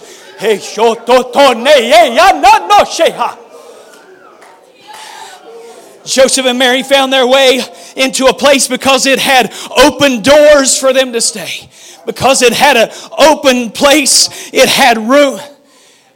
Joseph 6.08 6.46
and 6.46 6.58
Mary 6.58 6.82
found 6.82 7.12
their 7.12 7.26
way 7.26 7.60
into 7.96 8.26
a 8.26 8.34
place 8.34 8.66
because 8.66 9.06
it 9.06 9.18
had 9.18 9.52
open 9.76 10.22
doors 10.22 10.78
for 10.78 10.92
them 10.92 11.12
to 11.12 11.20
stay. 11.20 11.70
Because 12.06 12.42
it 12.42 12.52
had 12.52 12.76
an 12.76 12.90
open 13.18 13.70
place, 13.70 14.50
it 14.52 14.68
had 14.68 14.96
room. 14.96 15.38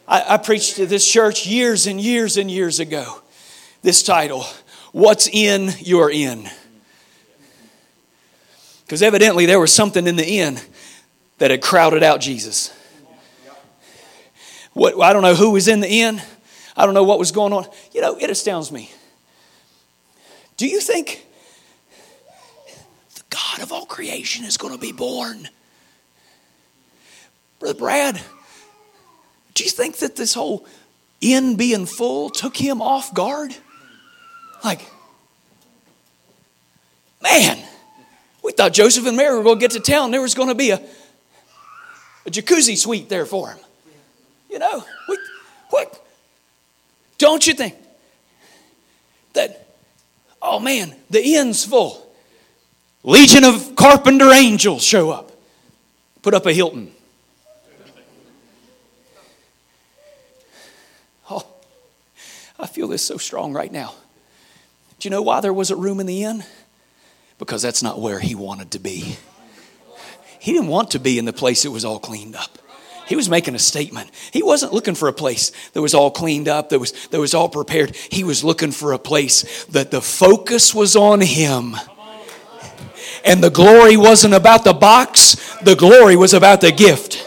I, 0.09 0.35
I 0.35 0.37
preached 0.39 0.77
to 0.77 0.87
this 0.87 1.11
church 1.11 1.47
years 1.47 1.87
and 1.87 2.01
years 2.01 2.39
and 2.39 2.51
years 2.51 2.81
ago. 2.81 3.21
This 3.83 4.03
title, 4.03 4.45
What's 4.93 5.29
in 5.29 5.71
Your 5.81 6.11
Inn? 6.11 6.49
Because 8.85 9.03
evidently 9.03 9.47
there 9.47 9.61
was 9.61 9.73
something 9.73 10.07
in 10.07 10.17
the 10.17 10.27
inn 10.27 10.59
that 11.39 11.51
had 11.51 11.63
crowded 11.63 12.03
out 12.03 12.21
Jesus. 12.21 12.73
What, 14.73 14.99
I 15.01 15.13
don't 15.13 15.23
know 15.23 15.35
who 15.35 15.51
was 15.51 15.69
in 15.69 15.81
the 15.81 15.89
inn. 15.89 16.23
I 16.77 16.87
don't 16.87 16.95
know 16.95 17.05
what 17.05 17.19
was 17.19 17.33
going 17.33 17.53
on. 17.53 17.67
You 17.93 18.01
know, 18.01 18.17
it 18.17 18.31
astounds 18.31 18.73
me. 18.73 18.91
Do 20.62 20.69
you 20.69 20.81
think 20.81 21.26
the 23.16 23.23
God 23.31 23.62
of 23.62 23.73
all 23.73 23.85
creation 23.85 24.45
is 24.45 24.57
going 24.57 24.73
to 24.73 24.78
be 24.78 24.92
born? 24.92 25.49
Brother 27.59 27.76
Brad, 27.76 28.23
do 29.54 29.64
you 29.64 29.71
think 29.71 29.97
that 29.97 30.14
this 30.14 30.35
whole 30.35 30.64
inn 31.21 31.57
being 31.57 31.85
full 31.85 32.31
took 32.31 32.57
him 32.57 32.81
off 32.81 33.12
guard? 33.12 33.57
Like, 34.62 34.88
man, 37.21 37.59
we 38.45 38.52
thought 38.52 38.73
Joseph 38.73 39.04
and 39.04 39.16
Mary 39.16 39.37
were 39.37 39.42
going 39.42 39.59
to 39.59 39.61
get 39.61 39.73
to 39.73 39.81
town. 39.81 40.12
There 40.12 40.23
was 40.23 40.37
going 40.37 40.49
to 40.49 40.54
be 40.54 40.71
a, 40.71 40.81
a 42.25 42.31
jacuzzi 42.31 42.78
suite 42.78 43.09
there 43.09 43.26
for 43.26 43.50
him. 43.50 43.59
You 44.49 44.61
know, 44.61 44.85
we, 45.09 45.19
what? 45.71 46.07
Don't 47.19 47.45
you 47.49 47.54
think 47.54 47.75
that, 49.33 49.59
oh 50.43 50.59
man, 50.59 50.95
the 51.09 51.23
inn's 51.23 51.65
full. 51.65 52.13
Legion 53.05 53.45
of 53.45 53.75
carpenter 53.75 54.31
angels 54.31 54.83
show 54.83 55.11
up. 55.11 55.33
Put 56.23 56.35
up 56.35 56.47
a 56.47 56.53
Hilton. 56.53 56.93
Oh, 61.31 61.47
I 62.59 62.67
feel 62.67 62.89
this 62.89 63.03
so 63.03 63.17
strong 63.17 63.53
right 63.53 63.73
now. 63.73 63.95
Do 64.99 65.07
you 65.07 65.11
know 65.11 65.23
why 65.23 65.41
there 65.41 65.53
wasn't 65.53 65.81
room 65.81 65.99
in 65.99 66.07
the 66.07 66.23
inn? 66.23 66.45
Because 67.39 67.63
that's 67.63 67.83
not 67.83 68.01
where 68.01 68.21
he 68.21 68.37
wanted 68.37 68.71
to 68.73 68.79
be. 68.79 69.17
He 70.39 70.53
didn't 70.53 70.69
want 70.69 70.93
to 70.93 71.01
be 71.01 71.19
in 71.19 71.25
the 71.25 71.33
place 71.33 71.65
that 71.65 71.73
was 71.73 71.85
all 71.85 71.99
cleaned 71.99 72.37
up. 72.37 72.59
He 73.06 73.16
was 73.16 73.28
making 73.28 73.54
a 73.54 73.59
statement. 73.59 74.11
He 74.32 74.42
wasn't 74.42 74.73
looking 74.73 74.94
for 74.94 75.09
a 75.09 75.12
place 75.12 75.52
that 75.73 75.82
was 75.82 75.94
all 75.94 76.11
cleaned 76.11 76.49
up, 76.49 76.71
that 76.71 76.78
was, 76.78 76.92
that 77.09 77.21
was 77.21 77.35
all 77.35 77.49
prepared. 77.49 77.94
He 77.97 78.25
was 78.25 78.44
looking 78.44 78.73
for 78.73 78.92
a 78.92 78.99
place 78.99 79.64
that 79.66 79.90
the 79.90 80.00
focus 80.00 80.75
was 80.75 80.97
on 80.97 81.21
him. 81.21 81.76
And 83.25 83.42
the 83.42 83.50
glory 83.50 83.97
wasn't 83.97 84.35
about 84.35 84.64
the 84.64 84.73
box, 84.73 85.37
the 85.62 85.76
glory 85.76 86.16
was 86.16 86.35
about 86.35 86.61
the 86.61 86.73
gift. 86.73 87.25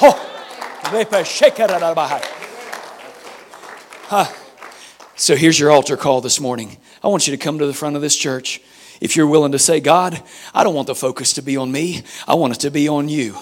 Oh. 0.00 0.24
Huh. 4.04 4.32
So 5.16 5.34
here's 5.36 5.58
your 5.58 5.70
altar 5.70 5.96
call 5.96 6.20
this 6.20 6.40
morning. 6.40 6.78
I 7.02 7.08
want 7.08 7.26
you 7.26 7.36
to 7.36 7.42
come 7.42 7.58
to 7.58 7.66
the 7.66 7.74
front 7.74 7.96
of 7.96 8.02
this 8.02 8.16
church. 8.16 8.62
If 9.00 9.16
you're 9.16 9.26
willing 9.26 9.52
to 9.52 9.58
say, 9.58 9.80
God, 9.80 10.22
I 10.54 10.64
don't 10.64 10.74
want 10.74 10.86
the 10.86 10.94
focus 10.94 11.34
to 11.34 11.42
be 11.42 11.56
on 11.56 11.70
me, 11.70 12.02
I 12.26 12.34
want 12.34 12.54
it 12.54 12.60
to 12.60 12.70
be 12.70 12.88
on 12.88 13.08
you. 13.08 13.36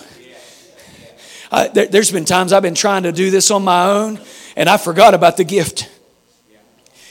Uh, 1.56 1.68
there, 1.68 1.88
has 1.90 2.12
been 2.12 2.26
times 2.26 2.52
I've 2.52 2.62
been 2.62 2.74
trying 2.74 3.04
to 3.04 3.12
do 3.12 3.30
this 3.30 3.50
on 3.50 3.64
my 3.64 3.86
own, 3.86 4.20
and 4.56 4.68
I 4.68 4.76
forgot 4.76 5.14
about 5.14 5.38
the 5.38 5.44
gift. 5.44 5.88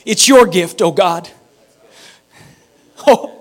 It's 0.06 0.28
your 0.28 0.46
gift, 0.46 0.84
oh 0.84 0.92
God. 0.92 1.28
Oh. 3.08 3.32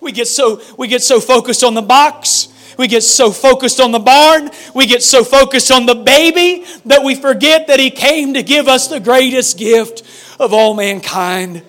We 0.00 0.12
get 0.12 0.28
so 0.28 0.62
we 0.78 0.88
get 0.88 1.02
so 1.02 1.20
focused 1.20 1.64
on 1.64 1.74
the 1.74 1.82
box. 1.82 2.48
We 2.78 2.86
get 2.86 3.02
so 3.02 3.30
focused 3.30 3.80
on 3.80 3.92
the 3.92 3.98
barn. 3.98 4.50
We 4.74 4.86
get 4.86 5.02
so 5.02 5.24
focused 5.24 5.70
on 5.70 5.86
the 5.86 5.94
baby 5.94 6.64
that 6.84 7.02
we 7.02 7.14
forget 7.14 7.66
that 7.66 7.80
he 7.80 7.90
came 7.90 8.34
to 8.34 8.42
give 8.42 8.68
us 8.68 8.88
the 8.88 9.00
greatest 9.00 9.58
gift 9.58 10.02
of 10.38 10.54
all 10.54 10.74
mankind. 10.74 11.62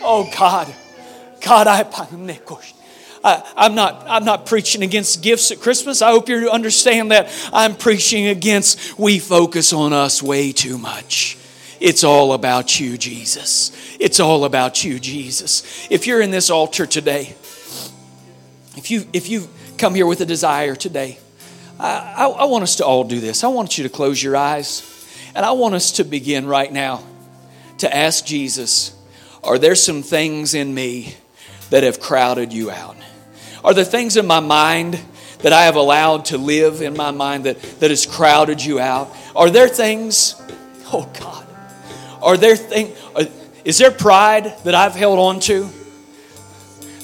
Oh 0.00 0.30
God. 0.38 0.74
God, 1.40 1.66
I 1.66 1.82
I, 3.24 3.42
am 3.56 3.74
not, 3.74 4.04
I'm 4.08 4.24
not 4.24 4.46
preaching 4.46 4.82
against 4.82 5.22
gifts 5.22 5.50
at 5.50 5.60
Christmas. 5.60 6.02
I 6.02 6.10
hope 6.10 6.28
you 6.28 6.50
understand 6.50 7.10
that. 7.10 7.30
I'm 7.52 7.74
preaching 7.76 8.26
against 8.28 8.98
we 8.98 9.18
focus 9.18 9.72
on 9.72 9.92
us 9.92 10.22
way 10.22 10.52
too 10.52 10.78
much. 10.78 11.36
It's 11.80 12.04
all 12.04 12.32
about 12.32 12.80
you, 12.80 12.98
Jesus. 12.98 13.96
It's 14.00 14.20
all 14.20 14.44
about 14.44 14.84
you, 14.84 14.98
Jesus. 14.98 15.86
If 15.90 16.06
you're 16.06 16.20
in 16.20 16.30
this 16.30 16.50
altar 16.50 16.86
today, 16.86 17.34
if 18.76 18.90
you 18.90 19.06
if 19.12 19.28
you 19.28 19.48
come 19.76 19.94
here 19.94 20.06
with 20.06 20.20
a 20.20 20.26
desire 20.26 20.74
today, 20.74 21.18
I, 21.78 22.14
I, 22.16 22.26
I 22.26 22.44
want 22.46 22.64
us 22.64 22.76
to 22.76 22.84
all 22.84 23.04
do 23.04 23.20
this. 23.20 23.44
I 23.44 23.48
want 23.48 23.78
you 23.78 23.84
to 23.84 23.90
close 23.90 24.22
your 24.22 24.36
eyes, 24.36 24.82
and 25.34 25.44
I 25.44 25.52
want 25.52 25.74
us 25.74 25.92
to 25.92 26.04
begin 26.04 26.46
right 26.46 26.72
now 26.72 27.02
to 27.78 27.96
ask 27.96 28.24
Jesus, 28.24 28.96
are 29.44 29.58
there 29.58 29.76
some 29.76 30.02
things 30.02 30.54
in 30.54 30.74
me 30.74 31.14
that 31.70 31.84
have 31.84 32.00
crowded 32.00 32.52
you 32.52 32.70
out? 32.70 32.96
Are 33.64 33.74
there 33.74 33.84
things 33.84 34.16
in 34.16 34.26
my 34.26 34.40
mind 34.40 34.98
that 35.40 35.52
I 35.52 35.64
have 35.64 35.76
allowed 35.76 36.26
to 36.26 36.38
live 36.38 36.82
in 36.82 36.96
my 36.96 37.10
mind 37.10 37.44
that, 37.44 37.60
that 37.80 37.90
has 37.90 38.06
crowded 38.06 38.64
you 38.64 38.80
out? 38.80 39.14
Are 39.34 39.50
there 39.50 39.68
things, 39.68 40.40
oh 40.92 41.08
God, 41.18 41.46
are 42.22 42.36
there 42.36 42.56
things, 42.56 42.98
uh, 43.14 43.24
is 43.64 43.78
there 43.78 43.90
pride 43.90 44.54
that 44.64 44.74
I've 44.74 44.94
held 44.94 45.18
on 45.18 45.40
to 45.40 45.68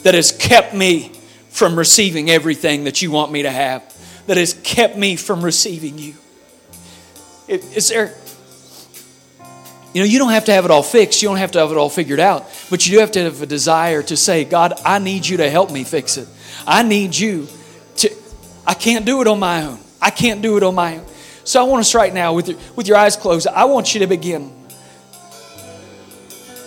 that 0.03 0.15
has 0.15 0.33
kept 0.33 0.75
me 0.75 1.13
from 1.51 1.79
receiving 1.79 2.31
everything 2.31 2.85
that 2.85 3.03
you 3.03 3.11
want 3.11 3.31
me 3.31 3.43
to 3.43 3.51
have, 3.51 3.83
that 4.27 4.37
has 4.37 4.55
kept 4.55 4.97
me 4.97 5.17
from 5.17 5.43
receiving 5.43 5.99
you? 5.99 6.15
Is 7.47 7.91
there, 7.91 8.15
you 9.93 10.01
know, 10.01 10.07
you 10.07 10.19
don't 10.19 10.33
have 10.33 10.47
to 10.47 10.53
have 10.53 10.65
it 10.65 10.71
all 10.71 10.83
fixed. 10.83 11.23
You 11.23 11.29
don't 11.29 11.37
have 11.37 11.53
to 11.53 11.61
have 11.61 11.71
it 11.71 11.77
all 11.77 11.91
figured 11.91 12.19
out. 12.19 12.47
But 12.71 12.87
you 12.87 12.93
do 12.93 12.99
have 13.01 13.13
to 13.13 13.23
have 13.25 13.43
a 13.43 13.47
desire 13.47 14.03
to 14.05 14.17
say, 14.17 14.45
God, 14.45 14.73
I 14.85 14.99
need 14.99 15.27
you 15.27 15.37
to 15.37 15.51
help 15.51 15.71
me 15.71 15.85
fix 15.85 16.17
it. 16.17 16.27
I 16.67 16.83
need 16.83 17.17
you 17.17 17.49
to, 17.97 18.11
I 18.67 18.75
can't 18.75 19.05
do 19.05 19.21
it 19.21 19.27
on 19.27 19.39
my 19.39 19.65
own. 19.65 19.79
I 20.01 20.11
can't 20.11 20.43
do 20.43 20.57
it 20.57 20.63
on 20.63 20.75
my 20.75 20.99
own. 20.99 21.07
So 21.45 21.61
I 21.61 21.69
want 21.69 21.81
us 21.81 21.95
right 21.95 22.13
now, 22.13 22.33
with 22.33 22.49
your, 22.49 22.59
with 22.75 22.89
your 22.89 22.97
eyes 22.97 23.17
closed, 23.17 23.47
I 23.47 23.67
want 23.67 23.95
you 23.95 24.01
to 24.01 24.07
begin 24.07 24.53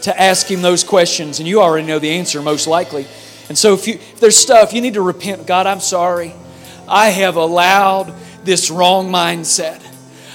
to 0.03 0.21
ask 0.21 0.47
Him 0.47 0.61
those 0.61 0.83
questions. 0.83 1.39
And 1.39 1.47
you 1.47 1.61
already 1.61 1.87
know 1.87 1.99
the 1.99 2.11
answer, 2.11 2.41
most 2.41 2.67
likely. 2.67 3.07
And 3.49 3.57
so 3.57 3.73
if, 3.73 3.87
you, 3.87 3.95
if 3.95 4.19
there's 4.19 4.37
stuff, 4.37 4.73
you 4.73 4.81
need 4.81 4.93
to 4.95 5.01
repent. 5.01 5.47
God, 5.47 5.67
I'm 5.67 5.79
sorry. 5.79 6.33
I 6.87 7.09
have 7.09 7.35
allowed 7.35 8.13
this 8.43 8.69
wrong 8.69 9.09
mindset. 9.09 9.81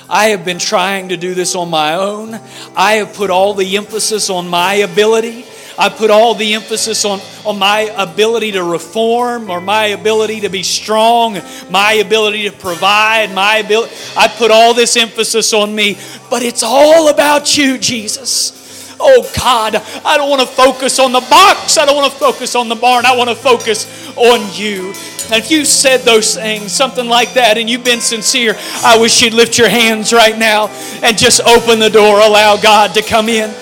I 0.08 0.26
have 0.26 0.44
been 0.44 0.58
trying 0.58 1.08
to 1.08 1.16
do 1.16 1.34
this 1.34 1.54
on 1.54 1.70
my 1.70 1.94
own. 1.94 2.34
I 2.76 2.94
have 2.94 3.14
put 3.14 3.30
all 3.30 3.54
the 3.54 3.76
emphasis 3.76 4.28
on 4.28 4.48
my 4.48 4.74
ability. 4.74 5.46
I 5.82 5.88
put 5.88 6.10
all 6.10 6.36
the 6.36 6.54
emphasis 6.54 7.04
on, 7.04 7.18
on 7.44 7.58
my 7.58 7.92
ability 7.96 8.52
to 8.52 8.62
reform 8.62 9.50
or 9.50 9.60
my 9.60 9.86
ability 9.86 10.42
to 10.42 10.48
be 10.48 10.62
strong, 10.62 11.40
my 11.70 11.94
ability 11.94 12.48
to 12.48 12.52
provide, 12.52 13.34
my 13.34 13.56
ability. 13.56 13.92
I 14.16 14.28
put 14.28 14.52
all 14.52 14.74
this 14.74 14.96
emphasis 14.96 15.52
on 15.52 15.74
me, 15.74 15.98
but 16.30 16.44
it's 16.44 16.62
all 16.62 17.08
about 17.08 17.58
you, 17.58 17.78
Jesus. 17.78 18.96
Oh 19.00 19.28
God, 19.36 19.74
I 20.04 20.16
don't 20.16 20.30
want 20.30 20.42
to 20.42 20.46
focus 20.46 21.00
on 21.00 21.10
the 21.10 21.26
box. 21.28 21.76
I 21.76 21.84
don't 21.84 21.96
want 21.96 22.12
to 22.12 22.16
focus 22.16 22.54
on 22.54 22.68
the 22.68 22.76
barn. 22.76 23.04
I 23.04 23.16
want 23.16 23.30
to 23.30 23.34
focus 23.34 24.14
on 24.16 24.54
you. 24.54 24.90
And 25.32 25.42
if 25.42 25.50
you 25.50 25.64
said 25.64 26.02
those 26.02 26.36
things, 26.36 26.70
something 26.70 27.08
like 27.08 27.34
that, 27.34 27.58
and 27.58 27.68
you've 27.68 27.82
been 27.82 28.00
sincere, 28.00 28.54
I 28.84 28.98
wish 29.00 29.20
you'd 29.20 29.34
lift 29.34 29.58
your 29.58 29.68
hands 29.68 30.12
right 30.12 30.38
now 30.38 30.68
and 31.02 31.18
just 31.18 31.40
open 31.40 31.80
the 31.80 31.90
door, 31.90 32.20
allow 32.20 32.56
God 32.56 32.94
to 32.94 33.02
come 33.02 33.28
in. 33.28 33.52